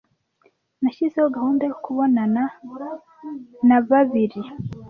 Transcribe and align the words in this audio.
Nashyizeho 0.81 1.27
gahunda 1.37 1.61
yo 1.69 1.75
kubonana 1.83 2.43
na 3.67 3.77
babiri. 3.89 4.41